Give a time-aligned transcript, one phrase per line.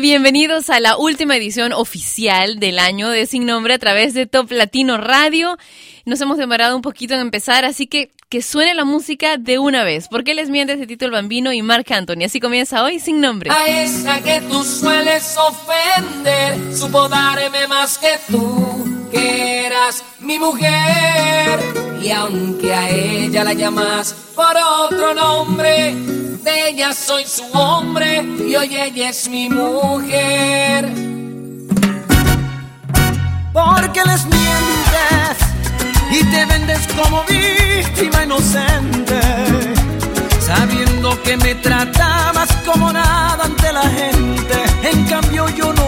[0.00, 4.50] Bienvenidos a la última edición oficial del año de Sin Nombre a través de Top
[4.50, 5.56] Latino Radio.
[6.04, 9.84] Nos hemos demorado un poquito en empezar, así que que suene la música de una
[9.84, 10.08] vez.
[10.08, 12.24] ¿Por qué les mientes de Tito el Bambino y Marc Anthony?
[12.26, 13.50] Así comienza hoy Sin Nombre.
[13.50, 21.58] A esa que tú sueles ofender, supo darme más que tú, que eras mi mujer.
[22.02, 25.94] Y aunque a ella la llamas por otro nombre,
[26.46, 30.88] de ella soy su hombre y hoy ella es mi mujer.
[33.52, 35.36] Porque les mientes
[36.12, 39.20] y te vendes como víctima inocente,
[40.38, 45.86] sabiendo que me tratabas como nada ante la gente, en cambio yo no.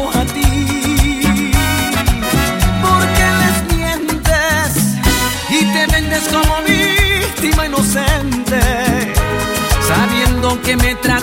[10.68, 11.17] Que me tratabas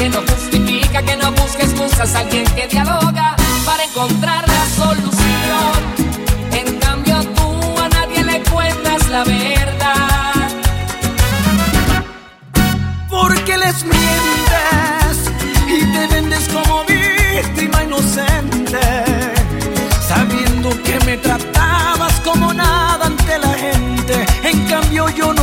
[0.00, 5.78] que no justifica, que no busca excusas, alguien que dialoga para encontrar la solución.
[6.52, 10.48] En cambio tú a nadie le cuentas la verdad.
[13.10, 15.16] Porque les mientes
[15.68, 18.80] y te vendes como víctima inocente,
[20.08, 25.39] sabiendo que me tratabas como nada ante la gente, en cambio yo no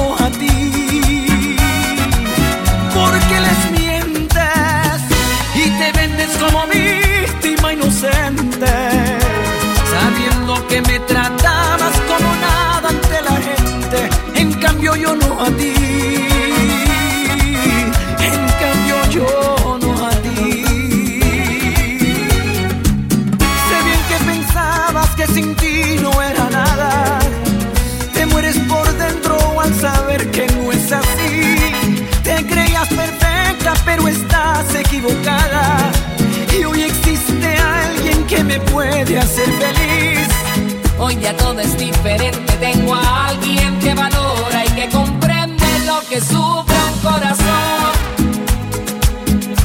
[41.37, 46.99] todo es diferente, tengo a alguien que valora y que comprende lo que sufre un
[47.01, 47.91] corazón.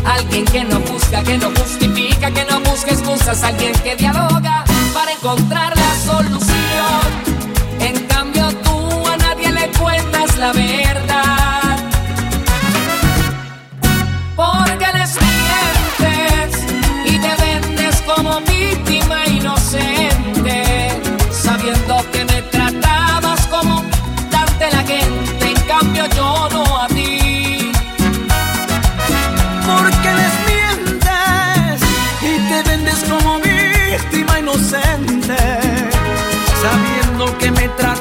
[0.04, 5.12] Alguien que no busca, que no justifica, que no busca excusas, alguien que dialoga para
[5.12, 7.02] encontrar la solución.
[7.80, 11.31] En cambio tú a nadie le cuentas la verdad.
[37.42, 37.91] que me trae.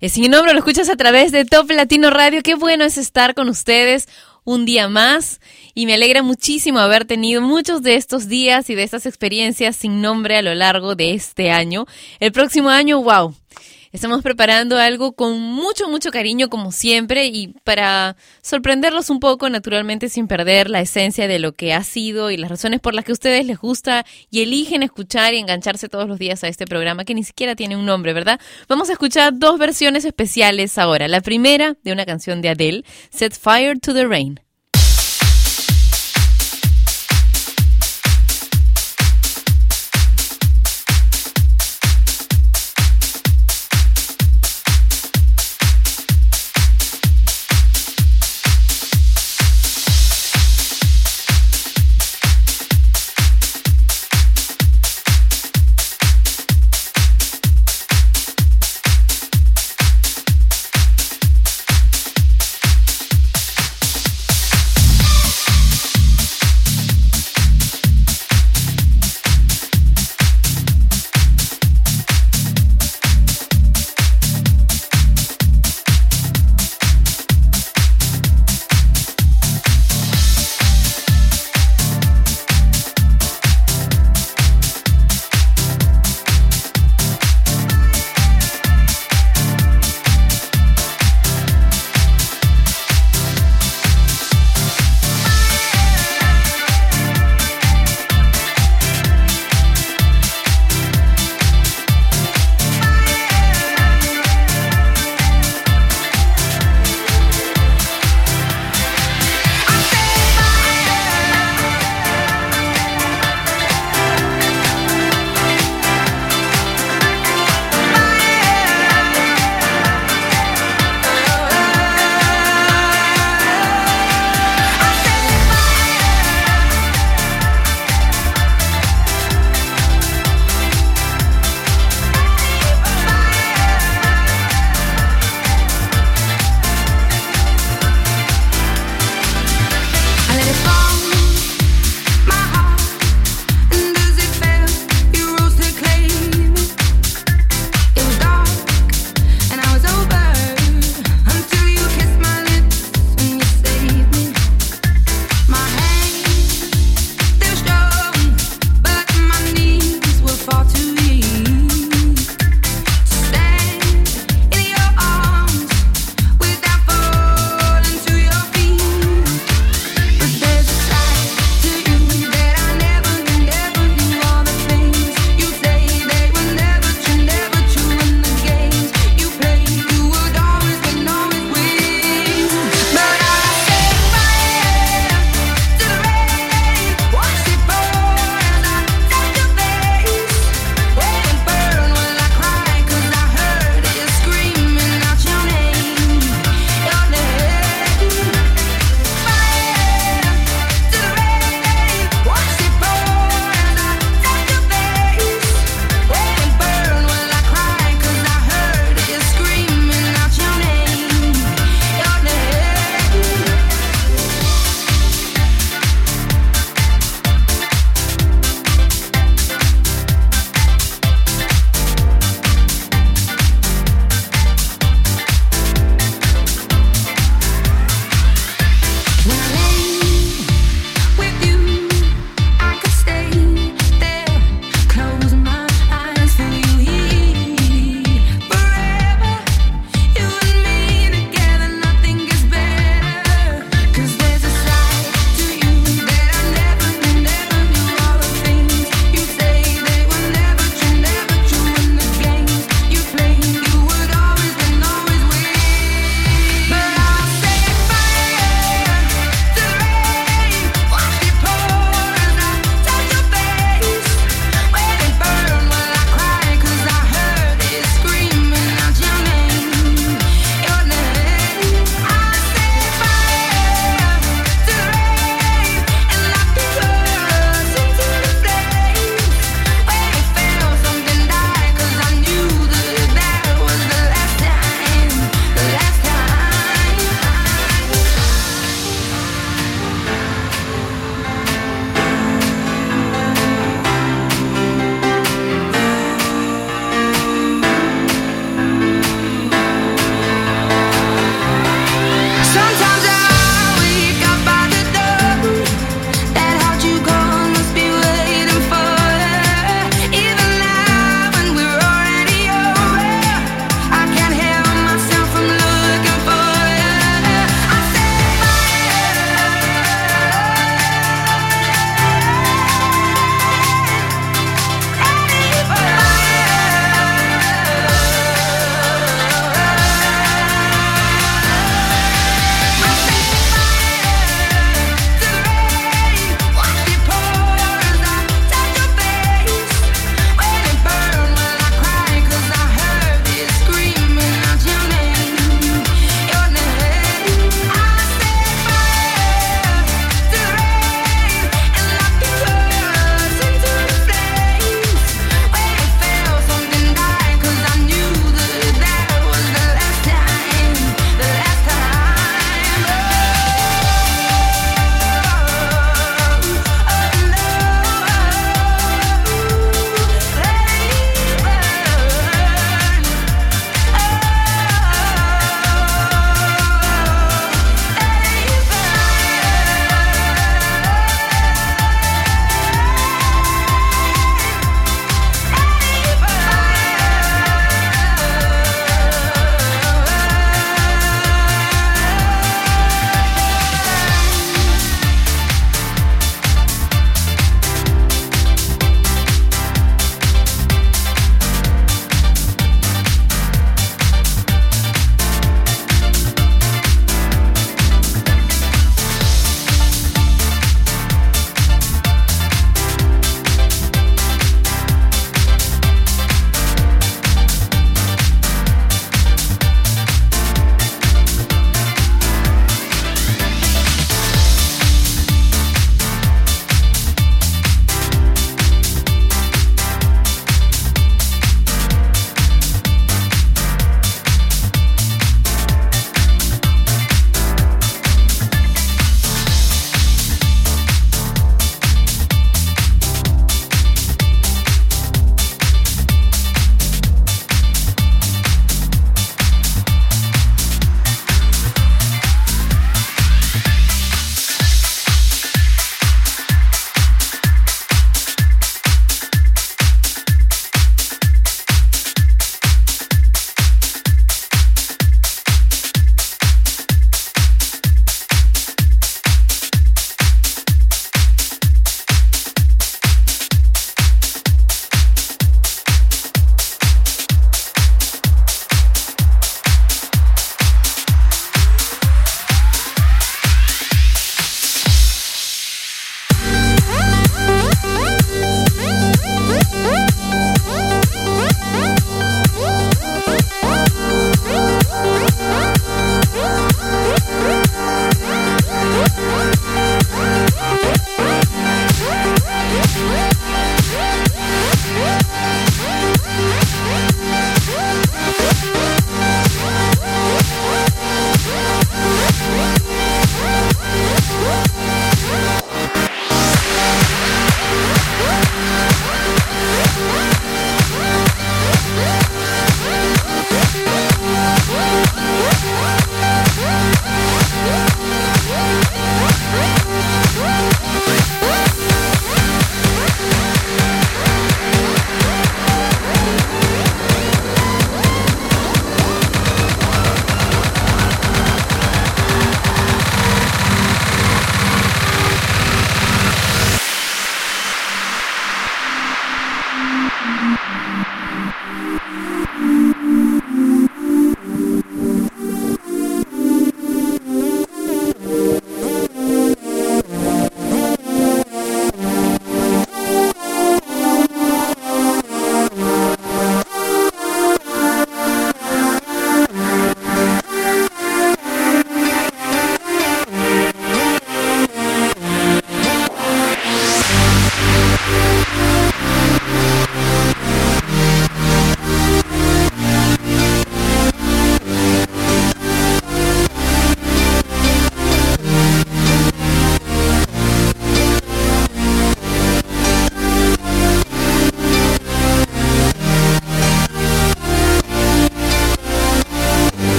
[0.00, 2.96] Eh, si mi nombre lo escuchas a través de Top Latino Radio, qué bueno es
[2.96, 4.08] estar con ustedes
[4.44, 5.42] un día más
[5.74, 10.00] y me alegra muchísimo haber tenido muchos de estos días y de estas experiencias sin
[10.00, 11.84] nombre a lo largo de este año.
[12.18, 13.34] El próximo año, wow.
[13.92, 20.08] Estamos preparando algo con mucho, mucho cariño como siempre y para sorprenderlos un poco, naturalmente,
[20.08, 23.10] sin perder la esencia de lo que ha sido y las razones por las que
[23.10, 27.04] a ustedes les gusta y eligen escuchar y engancharse todos los días a este programa
[27.04, 28.40] que ni siquiera tiene un nombre, ¿verdad?
[28.68, 31.08] Vamos a escuchar dos versiones especiales ahora.
[31.08, 34.38] La primera de una canción de Adele, Set Fire to the Rain.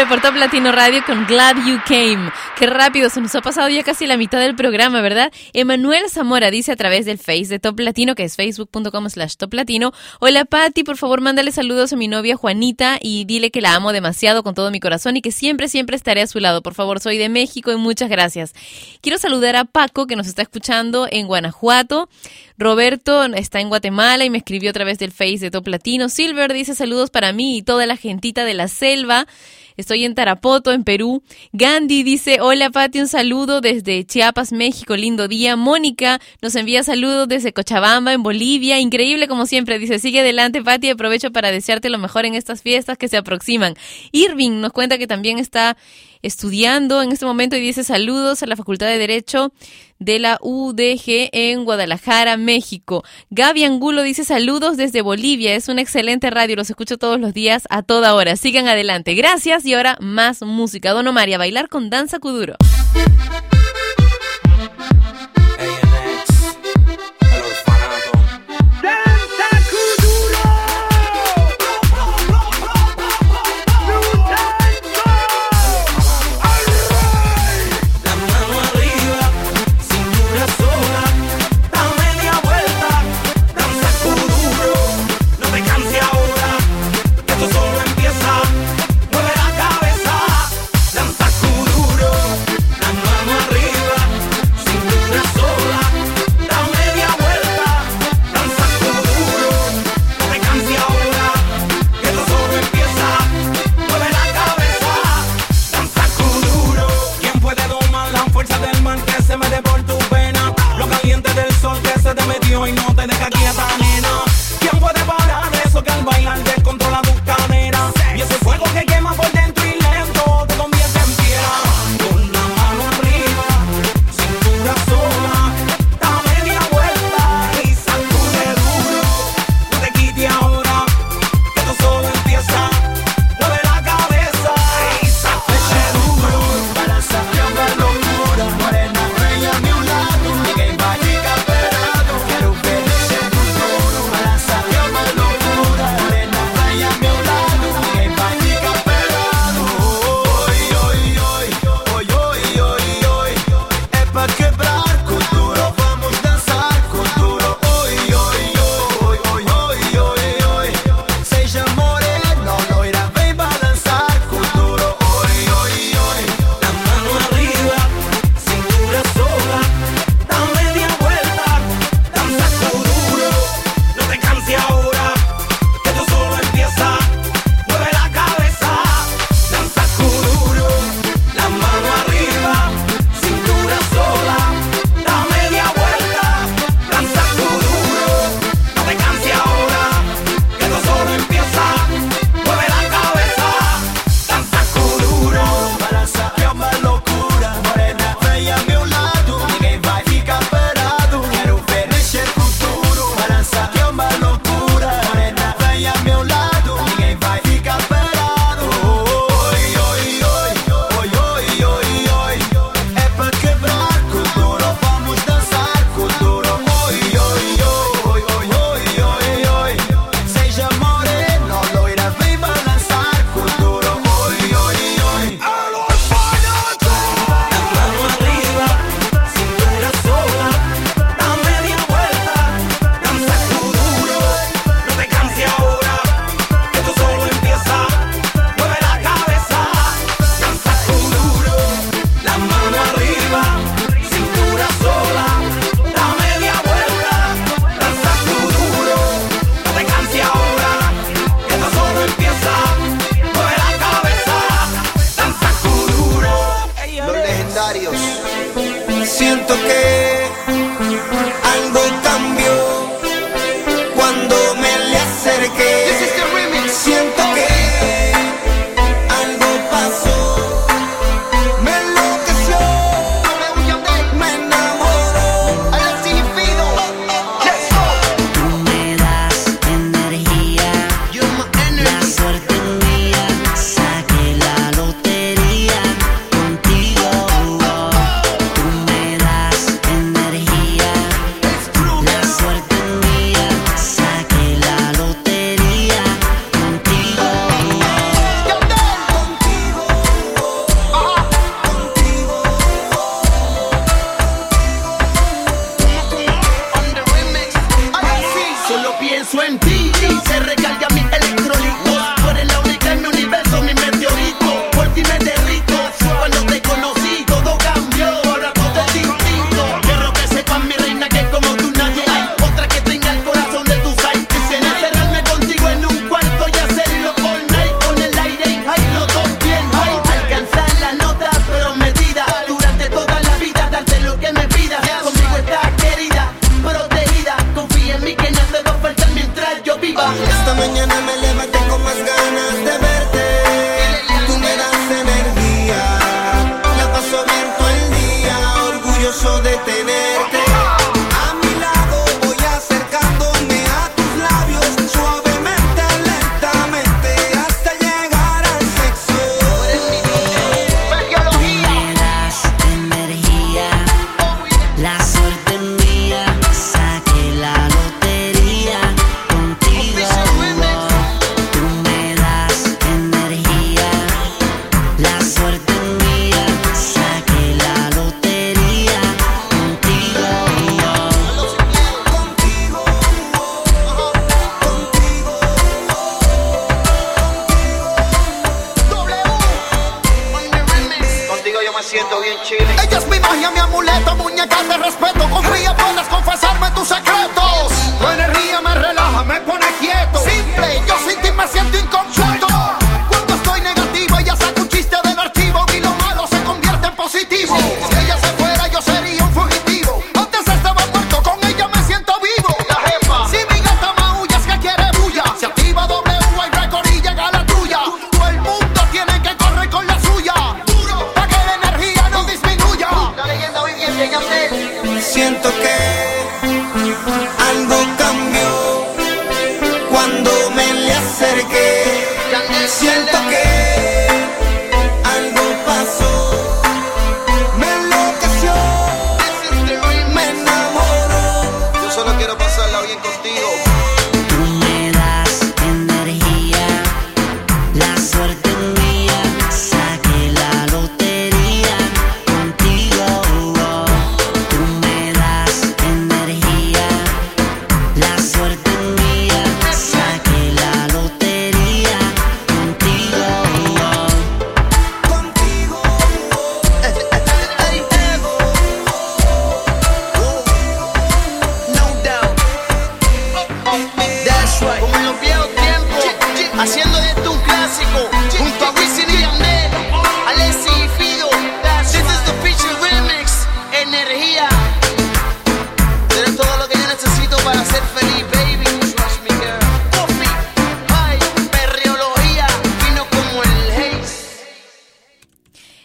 [0.00, 2.30] Nombre por Top Latino Radio con Glad You Came.
[2.56, 5.32] Qué rápido, se nos ha pasado ya casi la mitad del programa, ¿verdad?
[5.52, 9.52] Emanuel Zamora dice a través del Face de Top Latino, que es facebook.com slash Top
[9.52, 9.92] Latino.
[10.20, 13.92] Hola Patti, por favor mándale saludos a mi novia Juanita y dile que la amo
[13.92, 16.62] demasiado con todo mi corazón y que siempre, siempre estaré a su lado.
[16.62, 18.54] Por favor, soy de México y muchas gracias.
[19.02, 22.08] Quiero saludar a Paco, que nos está escuchando en Guanajuato.
[22.56, 26.08] Roberto está en Guatemala y me escribió a través del Face de Top Latino.
[26.08, 29.26] Silver dice saludos para mí y toda la gentita de la selva.
[29.80, 31.22] Estoy en Tarapoto, en Perú.
[31.52, 35.56] Gandhi dice, hola Pati, un saludo desde Chiapas, México, lindo día.
[35.56, 38.78] Mónica nos envía saludos desde Cochabamba, en Bolivia.
[38.78, 39.78] Increíble como siempre.
[39.78, 43.74] Dice, sigue adelante Pati, aprovecho para desearte lo mejor en estas fiestas que se aproximan.
[44.12, 45.78] Irving nos cuenta que también está
[46.22, 49.52] estudiando en este momento y dice saludos a la Facultad de Derecho
[49.98, 53.04] de la UDG en Guadalajara, México.
[53.30, 57.64] Gaby Angulo dice saludos desde Bolivia, es una excelente radio, los escucho todos los días
[57.70, 58.36] a toda hora.
[58.36, 60.92] Sigan adelante, gracias y ahora más música.
[60.92, 62.56] Don Omar, y a bailar con danza kuduro.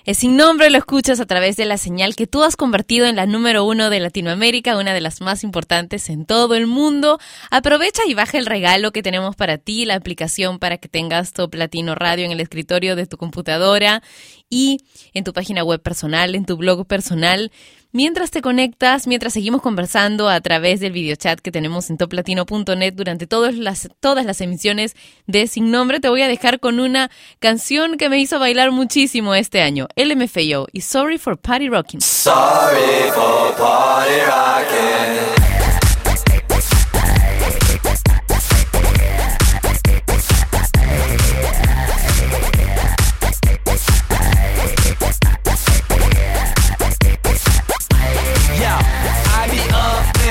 [0.06, 3.16] Es sin nombre lo escuchas a través de la señal que tú has convertido en
[3.16, 7.18] la número uno de Latinoamérica, una de las más importantes en todo el mundo.
[7.50, 11.56] Aprovecha y baja el regalo que tenemos para ti, la aplicación para que tengas Top
[11.56, 14.04] Latino Radio en el escritorio de tu computadora
[14.48, 14.78] y
[15.16, 17.52] en tu página web personal, en tu blog personal.
[17.96, 23.26] Mientras te conectas, mientras seguimos conversando a través del videochat que tenemos en toplatino.net durante
[23.26, 27.96] todas las, todas las emisiones de Sin Nombre, te voy a dejar con una canción
[27.96, 32.02] que me hizo bailar muchísimo este año, LMFAO y Sorry for Party Rocking.
[32.02, 35.65] Sorry for Party Rocking.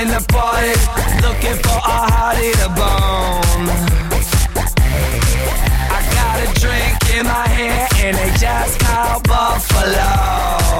[0.01, 0.73] in the party,
[1.25, 3.69] looking for a hottie to bone.
[5.95, 10.75] I got a drink in my hand and they just called Buffalo.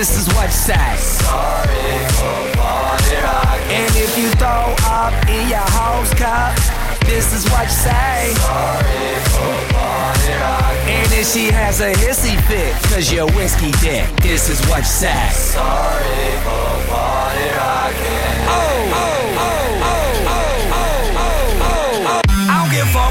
[0.00, 0.96] this is website.
[0.96, 3.16] Sorry for party.
[3.68, 6.56] And if you throw up in your house cup,
[7.04, 8.32] this is what you say.
[8.32, 10.32] Sorry for party.
[10.88, 14.84] And if she has a hissy fit, cause you're whiskey dick, this is what you
[15.04, 15.28] say.
[15.32, 17.50] Sorry for party.
[18.48, 20.39] Oh, oh, oh, oh, oh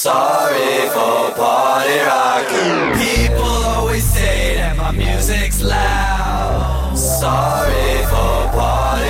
[0.00, 2.94] Sorry for party rocking.
[3.02, 6.96] People always say that my music's loud.
[6.96, 9.07] Sorry for party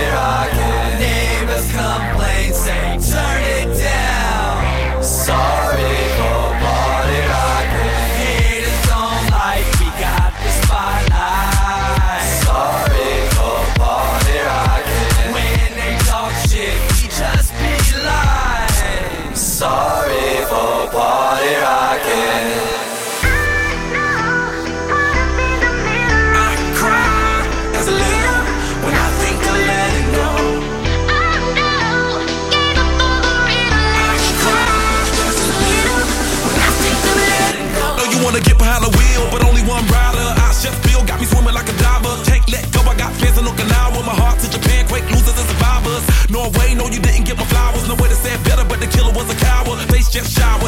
[50.18, 50.67] get shy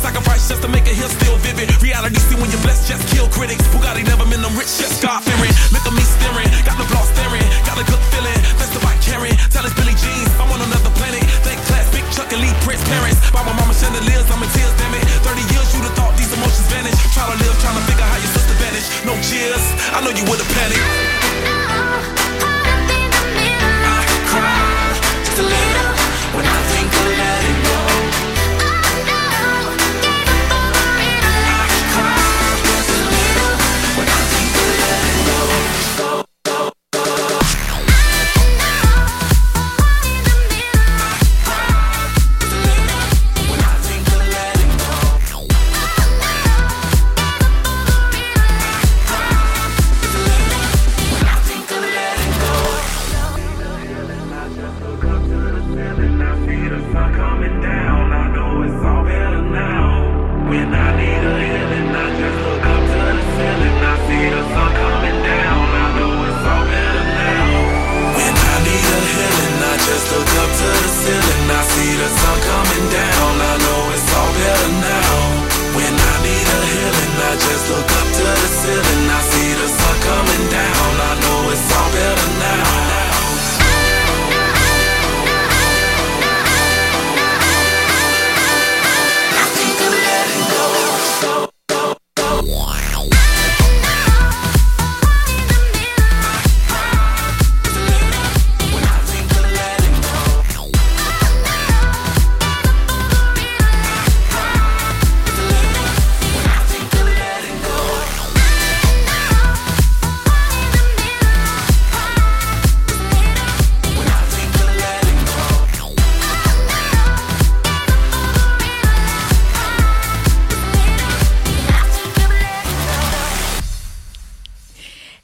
[0.00, 1.68] Sacrifice just to make a hill still vivid.
[1.82, 3.62] Reality see when you're blessed, just kill critics.
[3.74, 5.52] Bugatti never meant them rich, just God fearing.
[5.74, 8.38] Look at me staring, got the block staring, got a good feeling.
[8.56, 9.36] Best of right caring.
[9.52, 11.22] Tell us Billy Jeans, I'm on another planet.
[11.44, 13.18] Thank class, big Chuck and Lee Prince parents.
[13.30, 15.04] By my mama chandeliers, I'm in tears, damn it.
[15.26, 16.96] 30 years, you'd have thought these emotions vanish.
[17.12, 18.90] Try to live, trying to figure how your sister vanished.
[19.04, 21.21] No cheers, I know you would have panicked.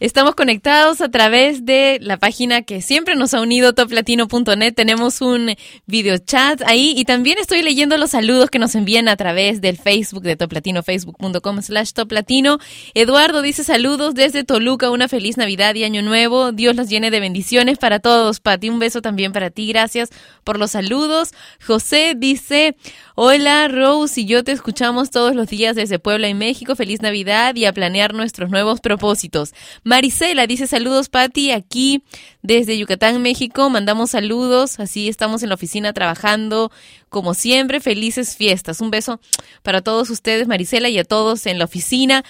[0.08, 4.72] Estamos conectados a través de la página que siempre nos ha unido, toplatino.net.
[4.72, 5.54] Tenemos un
[5.84, 9.76] video chat ahí y también estoy leyendo los saludos que nos envían a través del
[9.76, 12.56] Facebook de Toplatino, facebook.com slash toplatino.
[12.94, 16.52] Eduardo dice saludos desde Toluca, una feliz Navidad y Año Nuevo.
[16.52, 18.40] Dios los llene de bendiciones para todos.
[18.40, 19.68] Pati, un beso también para ti.
[19.68, 20.08] Gracias
[20.42, 21.34] por los saludos.
[21.66, 22.76] José dice,
[23.20, 26.76] hola Rose y yo te escuchamos todos los días desde Puebla y México.
[26.76, 29.54] Feliz Navidad y a planear nuestros nuevos propósitos.
[29.82, 32.04] Marisela dice saludos Pati, aquí
[32.42, 33.70] desde Yucatán, México.
[33.70, 36.70] Mandamos saludos, así estamos en la oficina trabajando
[37.08, 37.80] como siempre.
[37.80, 38.80] Felices fiestas.
[38.80, 39.18] Un beso
[39.64, 42.24] para todos ustedes, Marisela, y a todos en la oficina.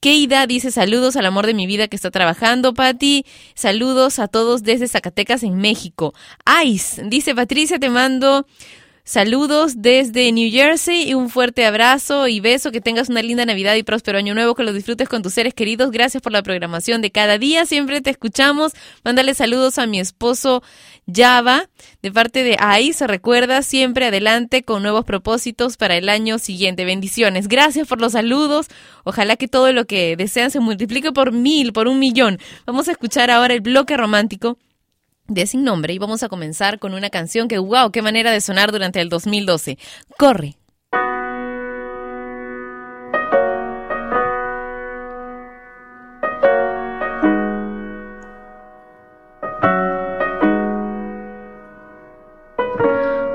[0.00, 3.24] Keida dice saludos al amor de mi vida que está trabajando, Patti.
[3.54, 6.12] Saludos a todos desde Zacatecas en México.
[6.66, 8.44] Ice dice Patricia, te mando
[9.04, 12.72] saludos desde New Jersey y un fuerte abrazo y beso.
[12.72, 15.54] Que tengas una linda Navidad y próspero año nuevo, que lo disfrutes con tus seres
[15.54, 15.90] queridos.
[15.90, 17.66] Gracias por la programación de cada día.
[17.66, 18.72] Siempre te escuchamos.
[19.04, 20.62] Mándale saludos a mi esposo
[21.12, 21.68] Java
[22.02, 23.06] de parte de Ice.
[23.06, 26.84] Recuerda siempre adelante con nuevos propósitos para el año siguiente.
[26.84, 27.48] Bendiciones.
[27.48, 28.66] Gracias por los saludos.
[29.04, 32.38] Ojalá que todo lo que desean se multiplique por mil, por un millón.
[32.66, 34.58] Vamos a escuchar ahora el bloque romántico
[35.26, 38.40] de Sin Nombre y vamos a comenzar con una canción que, wow, qué manera de
[38.40, 39.78] sonar durante el 2012.
[40.18, 40.56] Corre.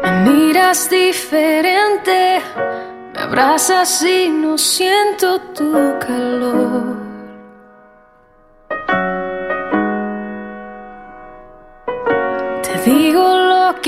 [0.04, 2.42] Me miras diferente,
[3.14, 6.79] me abrazas y no siento tu calor.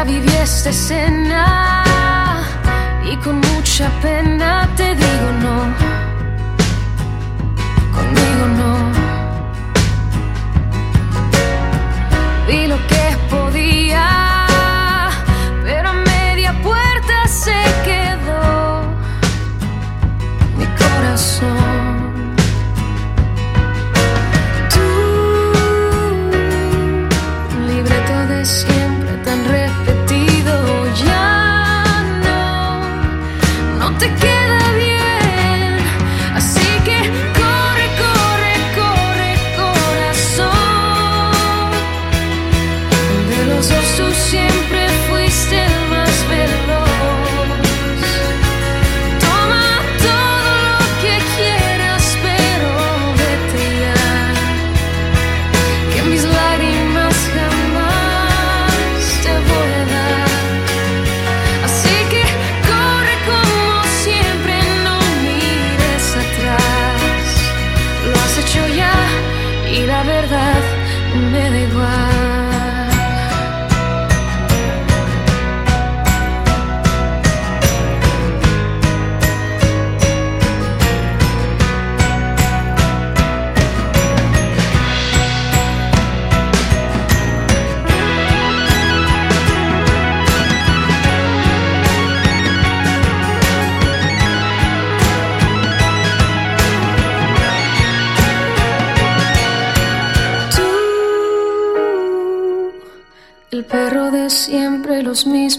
[0.00, 1.84] Ya viví esta escena
[3.04, 5.89] y con mucha pena te digo no.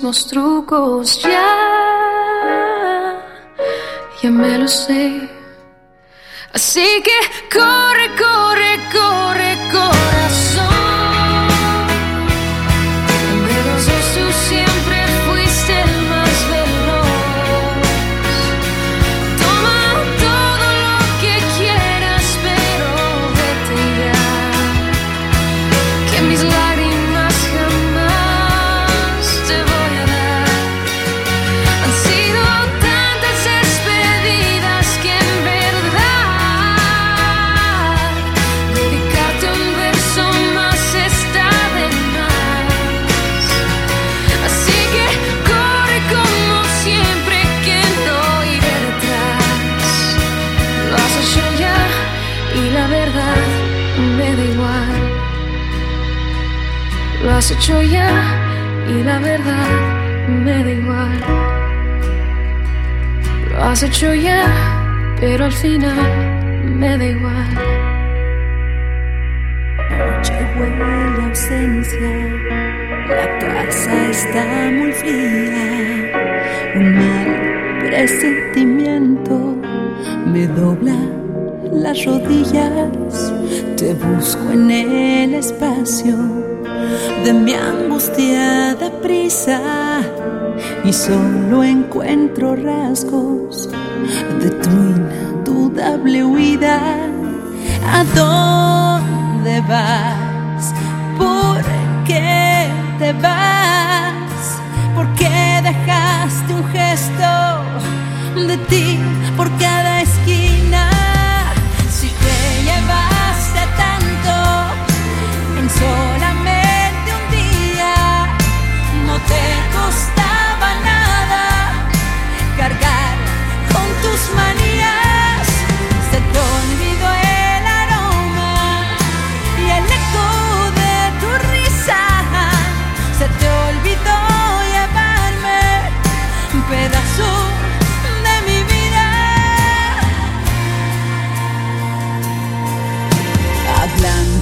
[0.02, 1.46] Mismos trucos, ya,
[4.20, 5.30] ya me lo sé.
[6.54, 7.12] Así que
[57.62, 58.10] hecho ya
[58.90, 59.68] y la verdad
[60.44, 61.20] me da igual.
[63.52, 64.48] Lo has hecho ya,
[65.20, 65.96] pero al final
[66.66, 67.54] me da igual.
[70.00, 72.12] noche huele ausencia,
[73.10, 76.12] la casa está muy fría,
[76.74, 77.30] un mal
[77.86, 79.56] presentimiento
[80.26, 80.98] me dobla
[81.72, 83.34] las rodillas,
[83.78, 86.42] te busco en el espacio
[87.24, 89.60] de mi angustiada prisa
[90.84, 93.70] y solo encuentro rasgos
[94.40, 96.80] de tu indudable huida.
[97.86, 100.74] ¿A dónde vas?
[101.18, 101.62] ¿Por
[102.06, 102.68] qué
[102.98, 104.62] te vas?
[104.96, 109.00] ¿Por qué dejaste un gesto de ti
[109.38, 110.91] por cada esquina?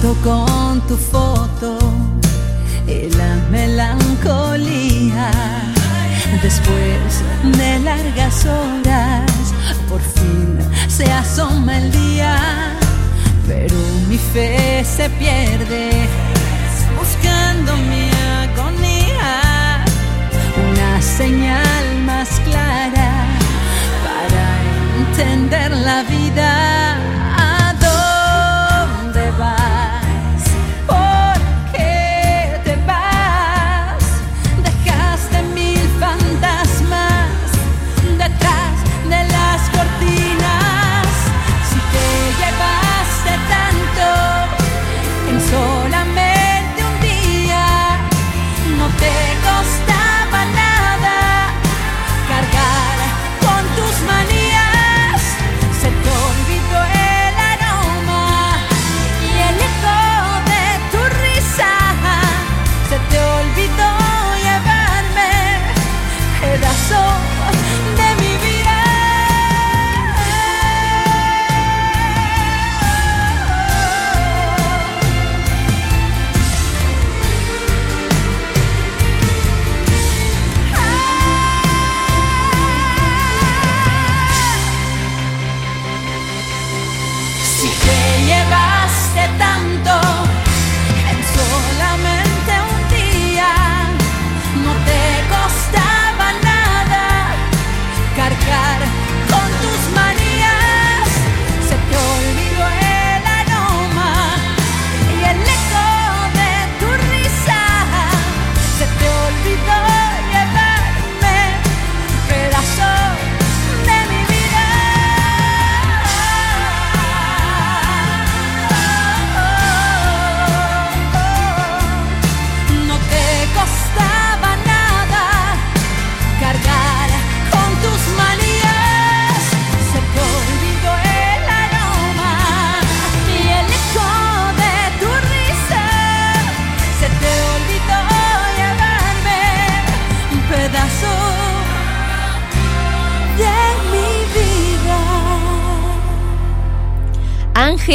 [0.00, 1.78] Con tu foto
[2.86, 5.30] y la melancolía.
[6.42, 7.22] Después
[7.58, 9.30] de largas horas,
[9.90, 12.34] por fin se asoma el día,
[13.46, 13.76] pero
[14.08, 15.90] mi fe se pierde
[16.98, 18.10] buscando mi
[18.42, 19.84] agonía,
[20.70, 23.26] una señal más clara
[24.02, 24.44] para
[24.98, 26.79] entender la vida.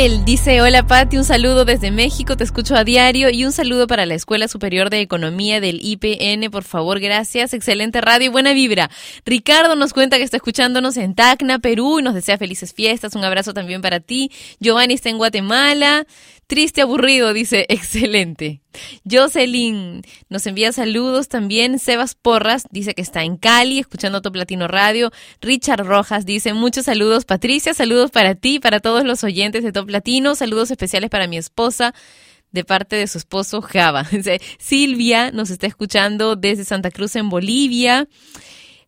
[0.06, 4.06] Dice, hola Pati, un saludo desde México, te escucho a diario y un saludo para
[4.06, 8.92] la Escuela Superior de Economía del IPN, por favor, gracias, excelente radio y buena vibra.
[9.26, 13.24] Ricardo nos cuenta que está escuchándonos en Tacna, Perú y nos desea felices fiestas, un
[13.24, 14.30] abrazo también para ti.
[14.60, 16.06] Giovanni está en Guatemala,
[16.48, 18.62] triste, aburrido, dice, excelente.
[19.10, 21.80] Jocelyn nos envía saludos también.
[21.80, 25.12] Sebas Porras dice que está en Cali, escuchando Top Latino Radio.
[25.42, 27.26] Richard Rojas dice muchos saludos.
[27.26, 30.36] Patricia, saludos para ti, para todos los oyentes de Top Latino.
[30.36, 31.94] Saludos especiales para mi esposa
[32.52, 34.08] de parte de su esposo Java.
[34.60, 38.08] Silvia nos está escuchando desde Santa Cruz en Bolivia.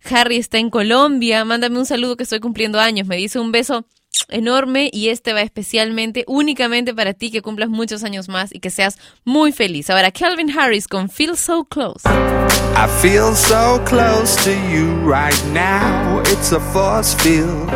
[0.09, 1.45] Harry está en Colombia.
[1.45, 3.07] Mándame un saludo que estoy cumpliendo años.
[3.07, 3.85] Me dice un beso
[4.29, 8.69] enorme y este va especialmente, únicamente para ti, que cumplas muchos años más y que
[8.69, 9.89] seas muy feliz.
[9.89, 12.03] Ahora, Calvin Harris con Feel So Close.
[12.05, 17.69] I feel so close to you right now, it's a force field.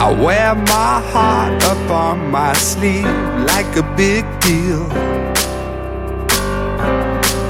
[0.00, 3.04] I wear my heart up on my sleeve
[3.46, 4.88] like a big deal.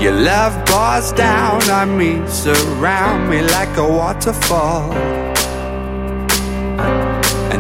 [0.01, 4.91] Your love pours down on me, surround me like a waterfall.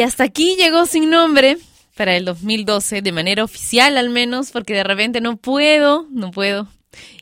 [0.00, 1.58] Y hasta aquí llegó sin nombre
[1.94, 6.68] para el 2012, de manera oficial al menos, porque de repente no puedo, no puedo.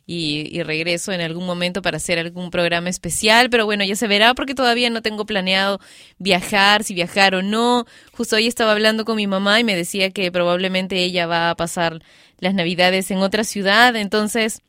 [0.06, 4.06] Y, y regreso en algún momento para hacer algún programa especial, pero bueno, ya se
[4.06, 5.80] verá porque todavía no tengo planeado
[6.18, 7.84] viajar, si viajar o no.
[8.12, 11.56] Justo hoy estaba hablando con mi mamá y me decía que probablemente ella va a
[11.56, 12.00] pasar
[12.38, 14.62] las navidades en otra ciudad, entonces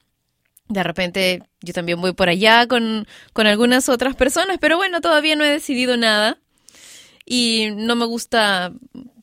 [0.67, 5.35] de repente yo también voy por allá con, con algunas otras personas, pero bueno, todavía
[5.35, 6.39] no he decidido nada
[7.29, 8.73] y no me gusta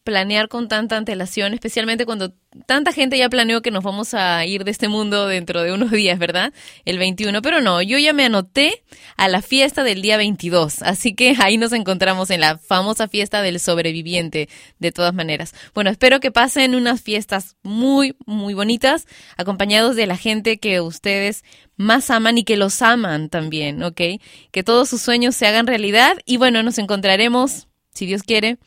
[0.05, 2.33] planear con tanta antelación, especialmente cuando
[2.65, 5.91] tanta gente ya planeó que nos vamos a ir de este mundo dentro de unos
[5.91, 6.55] días, ¿verdad?
[6.85, 8.85] El 21, pero no, yo ya me anoté
[9.17, 13.43] a la fiesta del día 22, así que ahí nos encontramos en la famosa fiesta
[13.43, 14.49] del sobreviviente,
[14.79, 15.53] de todas maneras.
[15.75, 21.43] Bueno, espero que pasen unas fiestas muy, muy bonitas, acompañados de la gente que ustedes
[21.77, 24.01] más aman y que los aman también, ¿ok?
[24.53, 27.67] Que todos sus sueños se hagan realidad y bueno, nos encontraremos,
[27.97, 28.59] si Dios quiere,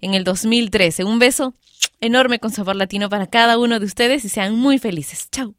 [0.00, 1.04] en el 2013.
[1.04, 1.54] Un beso
[2.00, 5.28] enorme con sabor latino para cada uno de ustedes y sean muy felices.
[5.30, 5.54] Chao.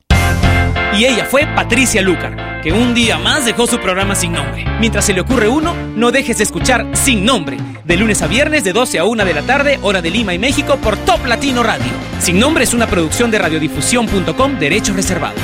[0.97, 4.65] Y ella fue Patricia Lucar, que un día más dejó su programa sin nombre.
[4.79, 8.63] Mientras se le ocurre uno, no dejes de escuchar Sin Nombre, de lunes a viernes
[8.63, 11.63] de 12 a 1 de la tarde, hora de Lima y México, por Top Latino
[11.63, 11.91] Radio.
[12.19, 15.41] Sin Nombre es una producción de radiodifusión.com, derechos reservados.